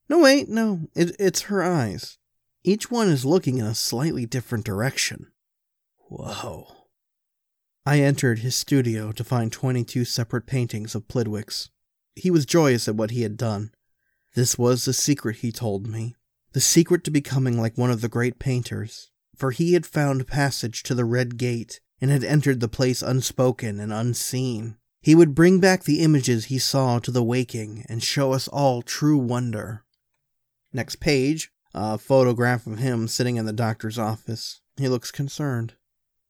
No, 0.09 0.19
wait, 0.19 0.49
no, 0.49 0.87
it, 0.95 1.15
it's 1.19 1.43
her 1.43 1.63
eyes. 1.63 2.17
Each 2.63 2.89
one 2.89 3.09
is 3.09 3.25
looking 3.25 3.57
in 3.57 3.65
a 3.65 3.75
slightly 3.75 4.25
different 4.25 4.65
direction. 4.65 5.27
Whoa. 6.09 6.67
I 7.85 7.99
entered 7.99 8.39
his 8.39 8.55
studio 8.55 9.11
to 9.11 9.23
find 9.23 9.51
22 9.51 10.05
separate 10.05 10.45
paintings 10.45 10.95
of 10.95 11.07
Plidwicks. 11.07 11.69
He 12.15 12.31
was 12.31 12.45
joyous 12.45 12.87
at 12.87 12.95
what 12.95 13.11
he 13.11 13.23
had 13.23 13.37
done. 13.37 13.71
This 14.33 14.57
was 14.57 14.85
the 14.85 14.93
secret, 14.93 15.37
he 15.37 15.51
told 15.51 15.87
me. 15.87 16.15
The 16.53 16.61
secret 16.61 17.03
to 17.03 17.11
becoming 17.11 17.59
like 17.59 17.77
one 17.77 17.91
of 17.91 18.01
the 18.01 18.09
great 18.09 18.39
painters. 18.39 19.11
For 19.35 19.51
he 19.51 19.73
had 19.73 19.85
found 19.85 20.27
passage 20.27 20.83
to 20.83 20.95
the 20.95 21.05
Red 21.05 21.37
Gate 21.37 21.79
and 21.99 22.11
had 22.11 22.23
entered 22.23 22.59
the 22.59 22.67
place 22.67 23.01
unspoken 23.01 23.79
and 23.79 23.91
unseen. 23.91 24.77
He 25.01 25.15
would 25.15 25.35
bring 25.35 25.59
back 25.59 25.83
the 25.83 26.01
images 26.01 26.45
he 26.45 26.59
saw 26.59 26.99
to 26.99 27.11
the 27.11 27.23
waking 27.23 27.85
and 27.89 28.03
show 28.03 28.33
us 28.33 28.47
all 28.47 28.81
true 28.81 29.17
wonder. 29.17 29.83
Next 30.71 30.97
page, 30.97 31.51
a 31.73 31.97
photograph 31.97 32.67
of 32.67 32.79
him 32.79 33.07
sitting 33.07 33.37
in 33.37 33.45
the 33.45 33.53
doctor's 33.53 33.99
office. 33.99 34.61
He 34.77 34.87
looks 34.87 35.11
concerned 35.11 35.73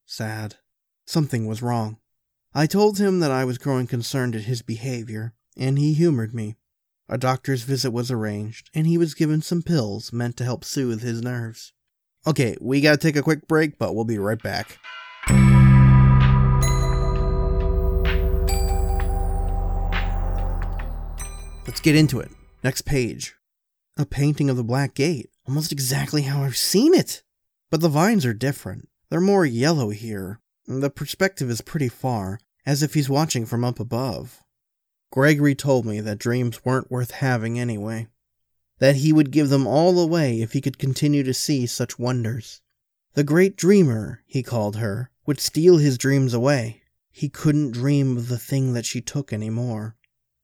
sad. 0.05 0.55
Something 1.05 1.48
was 1.48 1.62
wrong. 1.62 1.98
I 2.53 2.67
told 2.67 3.00
him 3.00 3.19
that 3.19 3.31
I 3.31 3.45
was 3.45 3.57
growing 3.57 3.88
concerned 3.88 4.36
at 4.36 4.43
his 4.43 4.62
behavior, 4.62 5.33
and 5.57 5.77
he 5.77 5.93
humored 5.93 6.33
me. 6.33 6.55
A 7.13 7.17
doctor's 7.20 7.62
visit 7.62 7.91
was 7.91 8.10
arranged, 8.10 8.72
and 8.74 8.88
he 8.88 8.98
was 8.98 9.13
given 9.13 9.43
some 9.43 9.62
pills 9.62 10.12
meant 10.12 10.36
to 10.38 10.43
help 10.43 10.65
soothe 10.65 11.03
his 11.03 11.22
nerves. 11.22 11.72
Okay, 12.25 12.58
we 12.60 12.82
gotta 12.82 12.98
take 12.98 13.15
a 13.15 13.22
quick 13.22 13.48
break, 13.48 13.77
but 13.77 13.93
we'll 13.93 14.03
be 14.03 14.17
right 14.17 14.41
back. 14.41 14.79
Let's 21.67 21.82
get 21.82 21.96
into 21.96 22.20
it. 22.20 22.32
Next 22.63 22.82
page. 22.82 23.36
A 23.96 24.08
painting 24.08 24.50
of 24.50 24.58
the 24.58 24.63
Black 24.63 24.96
Gate, 24.96 25.29
almost 25.48 25.72
exactly 25.72 26.24
how 26.24 26.41
I've 26.41 26.58
seen 26.58 26.96
it. 26.96 27.22
But 27.70 27.82
the 27.82 27.89
vines 27.89 28.25
are 28.25 28.34
different. 28.34 28.89
They're 29.12 29.22
more 29.22 29.46
yellow 29.46 29.91
here. 29.91 30.39
The 30.65 30.89
perspective 30.89 31.51
is 31.51 31.62
pretty 31.62 31.89
far, 31.89 32.39
as 32.65 32.82
if 32.82 32.96
he's 32.96 33.08
watching 33.08 33.46
from 33.46 33.63
up 33.63 33.79
above. 33.79 34.42
Gregory 35.13 35.53
told 35.53 35.86
me 35.86 36.00
that 36.00 36.17
dreams 36.17 36.65
weren't 36.65 36.89
worth 36.89 37.12
having 37.12 37.60
anyway. 37.60 38.08
That 38.79 38.96
he 38.96 39.13
would 39.13 39.29
give 39.29 39.50
them 39.50 39.67
all 39.67 40.00
away 40.00 40.41
if 40.41 40.53
he 40.53 40.60
could 40.60 40.79
continue 40.79 41.22
to 41.22 41.36
see 41.36 41.67
such 41.67 42.00
wonders. 42.00 42.62
The 43.13 43.24
great 43.24 43.55
dreamer, 43.55 44.24
he 44.25 44.41
called 44.41 44.77
her, 44.77 45.12
would 45.27 45.39
steal 45.39 45.77
his 45.77 46.00
dreams 46.00 46.34
away. 46.34 46.82
He 47.12 47.29
couldn't 47.29 47.74
dream 47.74 48.17
of 48.17 48.27
the 48.27 48.39
thing 48.39 48.74
that 48.74 48.88
she 48.88 49.01
took 49.01 49.32
any 49.32 49.51
more. 49.51 49.96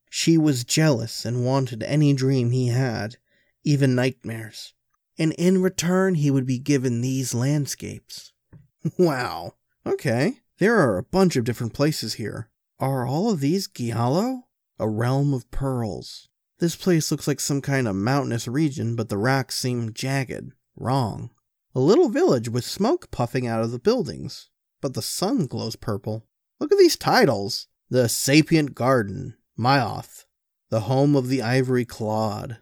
She 0.07 0.37
was 0.37 0.63
jealous 0.63 1.25
and 1.25 1.43
wanted 1.43 1.81
any 1.81 2.13
dream 2.13 2.51
he 2.51 2.67
had, 2.67 3.17
even 3.63 3.95
nightmares. 3.95 4.75
And 5.17 5.33
in 5.33 5.63
return, 5.63 6.13
he 6.13 6.29
would 6.29 6.45
be 6.45 6.59
given 6.59 7.01
these 7.01 7.33
landscapes. 7.33 8.33
wow. 8.99 9.55
Okay. 9.83 10.41
There 10.59 10.75
are 10.75 10.99
a 10.99 11.03
bunch 11.03 11.35
of 11.35 11.43
different 11.43 11.73
places 11.73 12.13
here. 12.13 12.51
Are 12.79 13.07
all 13.07 13.31
of 13.31 13.39
these 13.39 13.67
Giallo? 13.67 14.43
A 14.79 14.87
realm 14.87 15.33
of 15.33 15.49
pearls. 15.51 16.29
This 16.59 16.75
place 16.75 17.11
looks 17.11 17.27
like 17.27 17.39
some 17.39 17.61
kind 17.61 17.87
of 17.87 17.95
mountainous 17.95 18.47
region, 18.47 18.95
but 18.95 19.09
the 19.09 19.17
rocks 19.17 19.57
seem 19.57 19.93
jagged. 19.93 20.53
Wrong. 20.75 21.31
A 21.75 21.79
little 21.79 22.09
village 22.09 22.49
with 22.49 22.65
smoke 22.65 23.11
puffing 23.11 23.45
out 23.45 23.61
of 23.61 23.71
the 23.71 23.79
buildings, 23.79 24.49
but 24.81 24.93
the 24.93 25.01
sun 25.01 25.45
glows 25.45 25.75
purple. 25.75 26.25
Look 26.59 26.71
at 26.71 26.77
these 26.77 26.97
titles 26.97 27.67
The 27.89 28.07
Sapient 28.07 28.73
Garden, 28.73 29.35
Maioth, 29.57 30.25
the 30.69 30.81
home 30.81 31.15
of 31.15 31.27
the 31.27 31.41
ivory 31.41 31.85
clawed. 31.85 32.59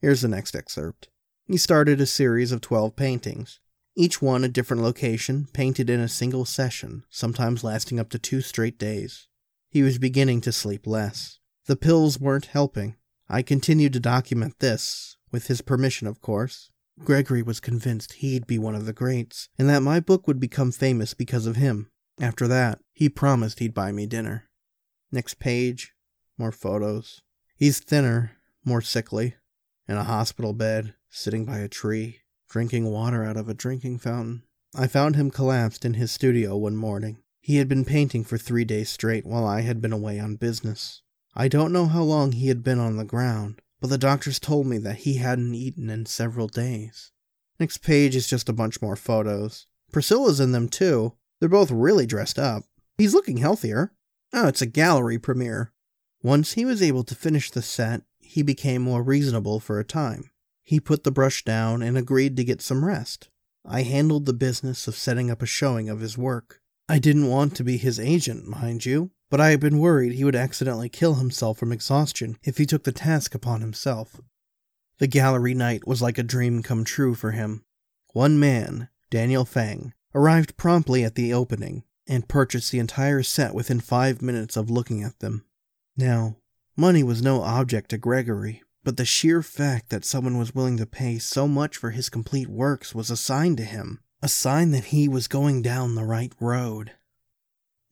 Here's 0.00 0.20
the 0.20 0.28
next 0.28 0.54
excerpt. 0.54 1.08
He 1.46 1.56
started 1.56 2.00
a 2.00 2.06
series 2.06 2.52
of 2.52 2.60
12 2.60 2.94
paintings, 2.94 3.60
each 3.96 4.22
one 4.22 4.44
a 4.44 4.48
different 4.48 4.82
location, 4.82 5.48
painted 5.52 5.90
in 5.90 6.00
a 6.00 6.08
single 6.08 6.44
session, 6.44 7.04
sometimes 7.10 7.64
lasting 7.64 7.98
up 7.98 8.10
to 8.10 8.18
two 8.18 8.40
straight 8.40 8.78
days. 8.78 9.28
He 9.72 9.82
was 9.82 9.96
beginning 9.96 10.42
to 10.42 10.52
sleep 10.52 10.86
less. 10.86 11.38
The 11.64 11.76
pills 11.76 12.20
weren't 12.20 12.44
helping. 12.44 12.96
I 13.26 13.40
continued 13.40 13.94
to 13.94 14.00
document 14.00 14.58
this, 14.58 15.16
with 15.30 15.46
his 15.46 15.62
permission, 15.62 16.06
of 16.06 16.20
course. 16.20 16.68
Gregory 17.02 17.42
was 17.42 17.58
convinced 17.58 18.12
he'd 18.14 18.46
be 18.46 18.58
one 18.58 18.74
of 18.74 18.84
the 18.84 18.92
greats, 18.92 19.48
and 19.58 19.70
that 19.70 19.80
my 19.80 19.98
book 19.98 20.26
would 20.26 20.38
become 20.38 20.72
famous 20.72 21.14
because 21.14 21.46
of 21.46 21.56
him. 21.56 21.90
After 22.20 22.46
that, 22.48 22.80
he 22.92 23.08
promised 23.08 23.60
he'd 23.60 23.72
buy 23.72 23.92
me 23.92 24.04
dinner. 24.04 24.50
Next 25.10 25.38
page, 25.38 25.94
more 26.36 26.52
photos. 26.52 27.22
He's 27.56 27.80
thinner, 27.80 28.32
more 28.66 28.82
sickly, 28.82 29.36
in 29.88 29.96
a 29.96 30.04
hospital 30.04 30.52
bed, 30.52 30.92
sitting 31.08 31.46
by 31.46 31.60
a 31.60 31.68
tree, 31.68 32.18
drinking 32.50 32.90
water 32.90 33.24
out 33.24 33.38
of 33.38 33.48
a 33.48 33.54
drinking 33.54 34.00
fountain. 34.00 34.42
I 34.74 34.86
found 34.86 35.16
him 35.16 35.30
collapsed 35.30 35.86
in 35.86 35.94
his 35.94 36.12
studio 36.12 36.58
one 36.58 36.76
morning. 36.76 37.21
He 37.42 37.56
had 37.56 37.68
been 37.68 37.84
painting 37.84 38.22
for 38.22 38.38
three 38.38 38.64
days 38.64 38.88
straight 38.88 39.26
while 39.26 39.44
I 39.44 39.62
had 39.62 39.82
been 39.82 39.92
away 39.92 40.20
on 40.20 40.36
business. 40.36 41.02
I 41.34 41.48
don't 41.48 41.72
know 41.72 41.86
how 41.86 42.04
long 42.04 42.30
he 42.30 42.46
had 42.46 42.62
been 42.62 42.78
on 42.78 42.96
the 42.96 43.04
ground, 43.04 43.60
but 43.80 43.90
the 43.90 43.98
doctors 43.98 44.38
told 44.38 44.68
me 44.68 44.78
that 44.78 44.98
he 44.98 45.14
hadn't 45.16 45.52
eaten 45.52 45.90
in 45.90 46.06
several 46.06 46.46
days. 46.46 47.10
Next 47.58 47.78
page 47.78 48.14
is 48.14 48.28
just 48.28 48.48
a 48.48 48.52
bunch 48.52 48.80
more 48.80 48.94
photos. 48.94 49.66
Priscilla's 49.90 50.38
in 50.38 50.52
them 50.52 50.68
too. 50.68 51.14
They're 51.40 51.48
both 51.48 51.72
really 51.72 52.06
dressed 52.06 52.38
up. 52.38 52.62
He's 52.96 53.12
looking 53.12 53.38
healthier. 53.38 53.92
Oh, 54.32 54.46
it's 54.46 54.62
a 54.62 54.66
gallery 54.66 55.18
premiere. 55.18 55.72
Once 56.22 56.52
he 56.52 56.64
was 56.64 56.80
able 56.80 57.02
to 57.02 57.16
finish 57.16 57.50
the 57.50 57.60
set, 57.60 58.02
he 58.20 58.42
became 58.42 58.82
more 58.82 59.02
reasonable 59.02 59.58
for 59.58 59.80
a 59.80 59.84
time. 59.84 60.30
He 60.62 60.78
put 60.78 61.02
the 61.02 61.10
brush 61.10 61.44
down 61.44 61.82
and 61.82 61.98
agreed 61.98 62.36
to 62.36 62.44
get 62.44 62.62
some 62.62 62.84
rest. 62.84 63.30
I 63.66 63.82
handled 63.82 64.26
the 64.26 64.32
business 64.32 64.86
of 64.86 64.94
setting 64.94 65.28
up 65.28 65.42
a 65.42 65.46
showing 65.46 65.88
of 65.88 65.98
his 65.98 66.16
work. 66.16 66.61
I 66.92 66.98
didn't 66.98 67.28
want 67.28 67.56
to 67.56 67.64
be 67.64 67.78
his 67.78 67.98
agent, 67.98 68.46
mind 68.46 68.84
you, 68.84 69.12
but 69.30 69.40
I 69.40 69.48
had 69.48 69.60
been 69.60 69.78
worried 69.78 70.12
he 70.12 70.24
would 70.24 70.36
accidentally 70.36 70.90
kill 70.90 71.14
himself 71.14 71.56
from 71.56 71.72
exhaustion 71.72 72.36
if 72.42 72.58
he 72.58 72.66
took 72.66 72.84
the 72.84 72.92
task 72.92 73.34
upon 73.34 73.62
himself. 73.62 74.20
The 74.98 75.06
gallery 75.06 75.54
night 75.54 75.86
was 75.86 76.02
like 76.02 76.18
a 76.18 76.22
dream 76.22 76.62
come 76.62 76.84
true 76.84 77.14
for 77.14 77.30
him. 77.30 77.64
One 78.12 78.38
man, 78.38 78.90
Daniel 79.08 79.46
Fang, 79.46 79.94
arrived 80.14 80.58
promptly 80.58 81.02
at 81.02 81.14
the 81.14 81.32
opening 81.32 81.84
and 82.06 82.28
purchased 82.28 82.70
the 82.70 82.78
entire 82.78 83.22
set 83.22 83.54
within 83.54 83.80
five 83.80 84.20
minutes 84.20 84.54
of 84.58 84.68
looking 84.68 85.02
at 85.02 85.20
them. 85.20 85.46
Now, 85.96 86.36
money 86.76 87.02
was 87.02 87.22
no 87.22 87.40
object 87.40 87.88
to 87.92 87.96
Gregory, 87.96 88.62
but 88.84 88.98
the 88.98 89.06
sheer 89.06 89.42
fact 89.42 89.88
that 89.88 90.04
someone 90.04 90.36
was 90.36 90.54
willing 90.54 90.76
to 90.76 90.84
pay 90.84 91.18
so 91.18 91.48
much 91.48 91.78
for 91.78 91.92
his 91.92 92.10
complete 92.10 92.48
works 92.48 92.94
was 92.94 93.10
a 93.10 93.16
sign 93.16 93.56
to 93.56 93.64
him, 93.64 94.00
a 94.22 94.28
sign 94.28 94.70
that 94.70 94.84
he 94.84 95.08
was 95.08 95.26
going 95.26 95.60
down 95.60 95.96
the 95.96 96.04
right 96.04 96.32
road. 96.38 96.92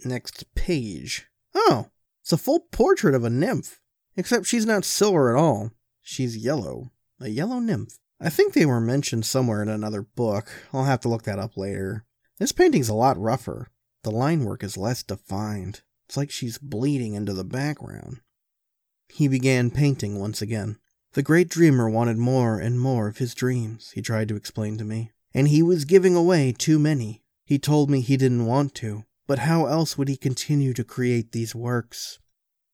Next 0.04 0.54
page. 0.54 1.26
Oh, 1.54 1.88
it's 2.22 2.32
a 2.32 2.38
full 2.38 2.60
portrait 2.60 3.16
of 3.16 3.24
a 3.24 3.30
nymph, 3.30 3.80
except 4.16 4.46
she's 4.46 4.64
not 4.64 4.84
silver 4.84 5.36
at 5.36 5.40
all. 5.40 5.72
She's 6.00 6.36
yellow. 6.36 6.92
A 7.20 7.28
yellow 7.28 7.58
nymph. 7.58 7.98
I 8.20 8.30
think 8.30 8.54
they 8.54 8.64
were 8.64 8.80
mentioned 8.80 9.26
somewhere 9.26 9.60
in 9.60 9.68
another 9.68 10.02
book. 10.02 10.50
I'll 10.72 10.84
have 10.84 11.00
to 11.00 11.08
look 11.08 11.24
that 11.24 11.40
up 11.40 11.56
later. 11.56 12.04
This 12.38 12.52
painting's 12.52 12.88
a 12.88 12.94
lot 12.94 13.18
rougher. 13.18 13.68
The 14.04 14.10
line 14.10 14.44
work 14.44 14.62
is 14.62 14.76
less 14.76 15.02
defined. 15.02 15.82
It's 16.06 16.16
like 16.16 16.30
she's 16.30 16.58
bleeding 16.58 17.14
into 17.14 17.32
the 17.32 17.44
background. 17.44 18.20
He 19.08 19.26
began 19.26 19.70
painting 19.70 20.18
once 20.18 20.40
again. 20.40 20.78
The 21.14 21.22
great 21.22 21.48
dreamer 21.48 21.90
wanted 21.90 22.18
more 22.18 22.58
and 22.58 22.78
more 22.78 23.08
of 23.08 23.18
his 23.18 23.34
dreams, 23.34 23.90
he 23.92 24.00
tried 24.00 24.28
to 24.28 24.36
explain 24.36 24.78
to 24.78 24.84
me, 24.84 25.10
and 25.34 25.48
he 25.48 25.62
was 25.62 25.84
giving 25.84 26.14
away 26.14 26.52
too 26.52 26.78
many. 26.78 27.22
He 27.44 27.58
told 27.58 27.90
me 27.90 28.00
he 28.00 28.16
didn't 28.16 28.46
want 28.46 28.74
to, 28.76 29.04
but 29.26 29.40
how 29.40 29.66
else 29.66 29.96
would 29.96 30.08
he 30.08 30.16
continue 30.16 30.72
to 30.74 30.84
create 30.84 31.32
these 31.32 31.54
works? 31.54 32.18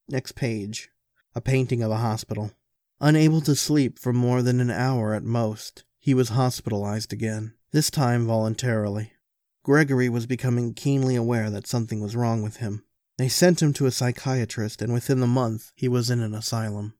Next 0.08 0.32
page. 0.32 0.90
A 1.34 1.40
painting 1.40 1.82
of 1.82 1.90
a 1.90 1.96
hospital. 1.96 2.52
Unable 3.00 3.40
to 3.42 3.54
sleep 3.54 3.98
for 3.98 4.12
more 4.12 4.40
than 4.40 4.60
an 4.60 4.70
hour 4.70 5.12
at 5.12 5.22
most, 5.22 5.84
he 5.98 6.14
was 6.14 6.30
hospitalized 6.30 7.12
again, 7.12 7.52
this 7.72 7.90
time 7.90 8.26
voluntarily. 8.26 9.12
Gregory 9.62 10.08
was 10.08 10.26
becoming 10.26 10.72
keenly 10.72 11.16
aware 11.16 11.50
that 11.50 11.66
something 11.66 12.00
was 12.00 12.16
wrong 12.16 12.42
with 12.42 12.58
him. 12.58 12.84
They 13.18 13.28
sent 13.28 13.60
him 13.60 13.72
to 13.74 13.86
a 13.86 13.90
psychiatrist, 13.90 14.80
and 14.80 14.92
within 14.92 15.20
the 15.20 15.26
month, 15.26 15.72
he 15.74 15.88
was 15.88 16.08
in 16.08 16.20
an 16.20 16.34
asylum. 16.34 16.94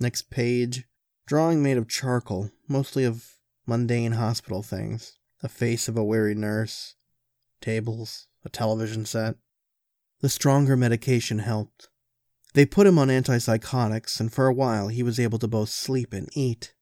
Next 0.00 0.30
page 0.30 0.84
drawing 1.26 1.62
made 1.62 1.76
of 1.76 1.88
charcoal, 1.88 2.50
mostly 2.66 3.04
of 3.04 3.37
mundane 3.68 4.12
hospital 4.12 4.62
things 4.62 5.18
the 5.40 5.48
face 5.48 5.86
of 5.86 5.96
a 5.96 6.02
weary 6.02 6.34
nurse, 6.34 6.96
tables, 7.60 8.26
a 8.44 8.48
television 8.48 9.04
set. 9.04 9.36
The 10.20 10.28
stronger 10.28 10.76
medication 10.76 11.38
helped. 11.38 11.88
They 12.54 12.66
put 12.66 12.88
him 12.88 12.98
on 12.98 13.06
antipsychotics, 13.06 14.18
and 14.18 14.32
for 14.32 14.48
a 14.48 14.52
while 14.52 14.88
he 14.88 15.04
was 15.04 15.20
able 15.20 15.38
to 15.38 15.46
both 15.46 15.68
sleep 15.68 16.12
and 16.12 16.28
eat. 16.34 16.72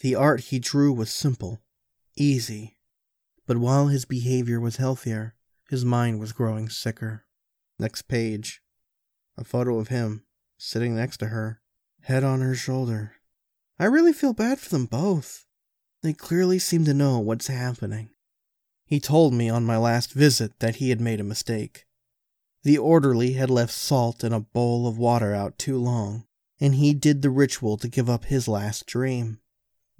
The 0.00 0.14
art 0.14 0.40
he 0.40 0.58
drew 0.58 0.92
was 0.92 1.10
simple, 1.10 1.62
easy, 2.18 2.76
but 3.46 3.56
while 3.56 3.86
his 3.86 4.04
behavior 4.04 4.60
was 4.60 4.76
healthier, 4.76 5.34
his 5.70 5.84
mind 5.84 6.20
was 6.20 6.32
growing 6.32 6.68
sicker. 6.68 7.24
Next 7.78 8.02
page. 8.02 8.60
A 9.38 9.44
photo 9.44 9.78
of 9.78 9.88
him, 9.88 10.24
sitting 10.58 10.94
next 10.94 11.16
to 11.18 11.26
her, 11.26 11.62
head 12.02 12.24
on 12.24 12.42
her 12.42 12.54
shoulder. 12.54 13.14
I 13.78 13.86
really 13.86 14.12
feel 14.12 14.34
bad 14.34 14.58
for 14.58 14.68
them 14.68 14.84
both. 14.86 15.46
They 16.02 16.12
clearly 16.12 16.58
seem 16.58 16.84
to 16.86 16.94
know 16.94 17.20
what's 17.20 17.46
happening. 17.46 18.10
He 18.84 18.98
told 18.98 19.32
me 19.32 19.48
on 19.48 19.64
my 19.64 19.76
last 19.76 20.12
visit 20.12 20.58
that 20.58 20.76
he 20.76 20.90
had 20.90 21.00
made 21.00 21.20
a 21.20 21.24
mistake. 21.24 21.86
The 22.64 22.76
orderly 22.76 23.34
had 23.34 23.50
left 23.50 23.72
salt 23.72 24.24
in 24.24 24.32
a 24.32 24.40
bowl 24.40 24.88
of 24.88 24.98
water 24.98 25.32
out 25.32 25.58
too 25.58 25.78
long, 25.78 26.26
and 26.60 26.74
he 26.74 26.92
did 26.92 27.22
the 27.22 27.30
ritual 27.30 27.76
to 27.78 27.88
give 27.88 28.10
up 28.10 28.24
his 28.24 28.48
last 28.48 28.86
dream. 28.86 29.38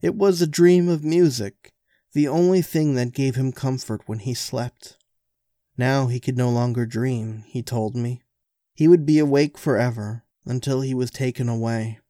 It 0.01 0.17
was 0.17 0.43
a 0.43 0.47
dream 0.47 0.89
of 0.89 1.05
music, 1.05 1.73
the 2.13 2.27
only 2.27 2.63
thing 2.63 2.95
that 2.97 3.15
gave 3.15 3.37
him 3.37 3.53
comfort 3.53 4.03
when 4.07 4.19
he 4.19 4.35
slept. 4.35 4.97
Now 5.79 6.09
he 6.09 6.21
could 6.21 6.37
no 6.37 6.51
longer 6.51 6.85
dream, 6.85 7.45
he 7.47 7.63
told 7.63 7.95
me. 7.95 8.23
He 8.75 8.89
would 8.89 9.07
be 9.07 9.21
awake 9.21 9.57
forever 9.57 10.25
until 10.45 10.81
he 10.81 10.95
was 10.95 11.11
taken 11.11 11.49
away. 11.49 12.01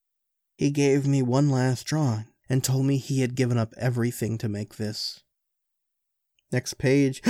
He 0.56 0.70
gave 0.70 1.06
me 1.06 1.22
one 1.22 1.50
last 1.50 1.84
drawing 1.84 2.31
and 2.52 2.62
told 2.62 2.84
me 2.84 2.98
he 2.98 3.22
had 3.22 3.34
given 3.34 3.56
up 3.56 3.72
everything 3.78 4.36
to 4.36 4.46
make 4.46 4.76
this. 4.76 5.22
Next 6.52 6.74
page. 6.74 7.22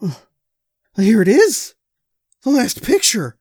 Here 0.96 1.22
it 1.22 1.28
is! 1.28 1.76
The 2.42 2.50
last 2.50 2.82
picture! 2.82 3.38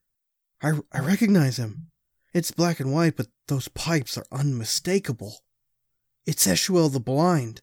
I, 0.62 0.74
I 0.92 1.00
recognize 1.00 1.58
him. 1.58 1.88
It's 2.32 2.52
black 2.52 2.80
and 2.80 2.94
white, 2.94 3.18
but 3.18 3.26
those 3.48 3.70
pipes 3.70 4.20
are 4.20 4.26
unmistakable. 4.32 5.40
It's 6.28 6.46
Eschuel 6.46 6.94
the 6.94 7.00
Blind. 7.00 7.62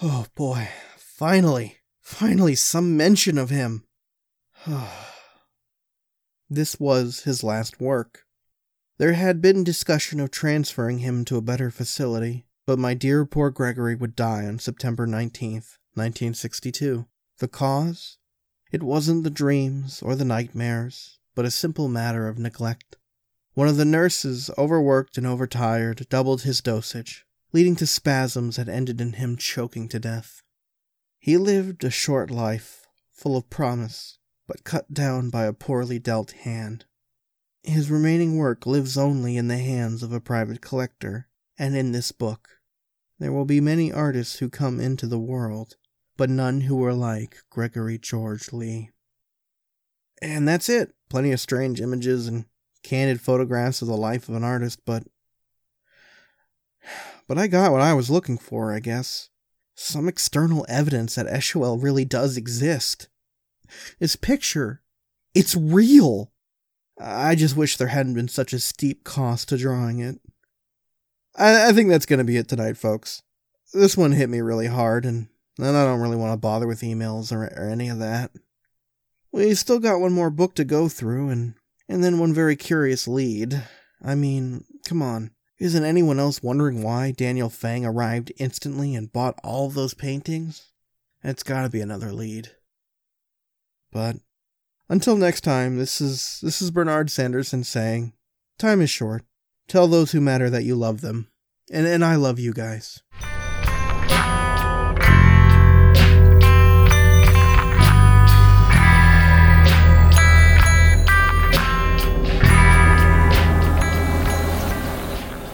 Oh 0.00 0.24
boy, 0.34 0.70
finally! 0.96 1.80
Finally, 2.00 2.54
some 2.54 2.96
mention 2.96 3.36
of 3.36 3.50
him. 3.50 3.84
this 6.48 6.80
was 6.80 7.24
his 7.24 7.44
last 7.44 7.78
work. 7.78 8.24
There 9.02 9.14
had 9.14 9.42
been 9.42 9.64
discussion 9.64 10.20
of 10.20 10.30
transferring 10.30 11.00
him 11.00 11.24
to 11.24 11.36
a 11.36 11.42
better 11.42 11.72
facility, 11.72 12.46
but 12.66 12.78
my 12.78 12.94
dear 12.94 13.26
poor 13.26 13.50
Gregory 13.50 13.96
would 13.96 14.14
die 14.14 14.46
on 14.46 14.60
September 14.60 15.08
19th, 15.08 15.76
1962. 15.94 17.06
The 17.38 17.48
cause? 17.48 18.18
It 18.70 18.84
wasn't 18.84 19.24
the 19.24 19.28
dreams 19.28 20.02
or 20.02 20.14
the 20.14 20.24
nightmares, 20.24 21.18
but 21.34 21.44
a 21.44 21.50
simple 21.50 21.88
matter 21.88 22.28
of 22.28 22.38
neglect. 22.38 22.96
One 23.54 23.66
of 23.66 23.76
the 23.76 23.84
nurses, 23.84 24.52
overworked 24.56 25.18
and 25.18 25.26
overtired, 25.26 26.06
doubled 26.08 26.42
his 26.42 26.60
dosage, 26.60 27.26
leading 27.52 27.74
to 27.74 27.88
spasms 27.88 28.54
that 28.54 28.68
ended 28.68 29.00
in 29.00 29.14
him 29.14 29.36
choking 29.36 29.88
to 29.88 29.98
death. 29.98 30.42
He 31.18 31.36
lived 31.36 31.82
a 31.82 31.90
short 31.90 32.30
life, 32.30 32.86
full 33.10 33.36
of 33.36 33.50
promise, 33.50 34.18
but 34.46 34.62
cut 34.62 34.94
down 34.94 35.28
by 35.28 35.46
a 35.46 35.52
poorly 35.52 35.98
dealt 35.98 36.30
hand. 36.30 36.84
His 37.62 37.90
remaining 37.90 38.36
work 38.36 38.66
lives 38.66 38.98
only 38.98 39.36
in 39.36 39.48
the 39.48 39.58
hands 39.58 40.02
of 40.02 40.12
a 40.12 40.20
private 40.20 40.60
collector, 40.60 41.28
and 41.58 41.76
in 41.76 41.92
this 41.92 42.10
book. 42.12 42.48
There 43.18 43.32
will 43.32 43.44
be 43.44 43.60
many 43.60 43.92
artists 43.92 44.38
who 44.38 44.48
come 44.48 44.80
into 44.80 45.06
the 45.06 45.18
world, 45.18 45.76
but 46.16 46.28
none 46.28 46.62
who 46.62 46.84
are 46.84 46.94
like 46.94 47.36
Gregory 47.50 47.98
George 47.98 48.52
Lee. 48.52 48.90
And 50.20 50.46
that's 50.46 50.68
it. 50.68 50.92
Plenty 51.08 51.30
of 51.30 51.40
strange 51.40 51.80
images 51.80 52.26
and 52.26 52.46
candid 52.82 53.20
photographs 53.20 53.80
of 53.80 53.88
the 53.88 53.96
life 53.96 54.28
of 54.28 54.34
an 54.34 54.44
artist, 54.44 54.80
but. 54.84 55.04
But 57.28 57.38
I 57.38 57.46
got 57.46 57.70
what 57.70 57.80
I 57.80 57.94
was 57.94 58.10
looking 58.10 58.36
for, 58.36 58.74
I 58.74 58.80
guess. 58.80 59.30
Some 59.76 60.08
external 60.08 60.66
evidence 60.68 61.14
that 61.14 61.28
Eschuel 61.28 61.80
really 61.80 62.04
does 62.04 62.36
exist. 62.36 63.08
This 64.00 64.16
picture, 64.16 64.82
it's 65.32 65.54
real. 65.54 66.32
I 67.00 67.34
just 67.34 67.56
wish 67.56 67.76
there 67.76 67.88
hadn't 67.88 68.14
been 68.14 68.28
such 68.28 68.52
a 68.52 68.60
steep 68.60 69.04
cost 69.04 69.48
to 69.48 69.56
drawing 69.56 70.00
it. 70.00 70.20
I, 71.36 71.68
I 71.68 71.72
think 71.72 71.88
that's 71.88 72.06
going 72.06 72.18
to 72.18 72.24
be 72.24 72.36
it 72.36 72.48
tonight, 72.48 72.76
folks. 72.76 73.22
This 73.72 73.96
one 73.96 74.12
hit 74.12 74.28
me 74.28 74.40
really 74.40 74.66
hard, 74.66 75.04
and 75.06 75.28
then 75.56 75.74
I 75.74 75.84
don't 75.84 76.00
really 76.00 76.16
want 76.16 76.32
to 76.32 76.36
bother 76.36 76.66
with 76.66 76.82
emails 76.82 77.32
or, 77.32 77.44
or 77.44 77.68
any 77.68 77.88
of 77.88 77.98
that. 77.98 78.30
We 79.32 79.54
still 79.54 79.78
got 79.78 80.00
one 80.00 80.12
more 80.12 80.30
book 80.30 80.54
to 80.56 80.64
go 80.64 80.88
through, 80.88 81.30
and, 81.30 81.54
and 81.88 82.04
then 82.04 82.18
one 82.18 82.34
very 82.34 82.56
curious 82.56 83.08
lead. 83.08 83.62
I 84.02 84.14
mean, 84.14 84.64
come 84.86 85.00
on. 85.00 85.30
Isn't 85.58 85.84
anyone 85.84 86.18
else 86.18 86.42
wondering 86.42 86.82
why 86.82 87.12
Daniel 87.12 87.48
Fang 87.48 87.86
arrived 87.86 88.32
instantly 88.36 88.94
and 88.94 89.12
bought 89.12 89.38
all 89.42 89.70
those 89.70 89.94
paintings? 89.94 90.72
It's 91.22 91.44
gotta 91.44 91.70
be 91.70 91.80
another 91.80 92.12
lead. 92.12 92.50
But 93.92 94.16
until 94.92 95.16
next 95.16 95.40
time, 95.40 95.78
this 95.78 96.02
is 96.02 96.38
this 96.42 96.60
is 96.60 96.70
Bernard 96.70 97.10
Sanderson 97.10 97.64
saying, 97.64 98.12
time 98.58 98.82
is 98.82 98.90
short. 98.90 99.22
Tell 99.66 99.88
those 99.88 100.12
who 100.12 100.20
matter 100.20 100.50
that 100.50 100.64
you 100.64 100.74
love 100.74 101.00
them. 101.00 101.28
And 101.72 101.86
and 101.86 102.04
I 102.04 102.16
love 102.16 102.38
you 102.38 102.52
guys. 102.52 103.00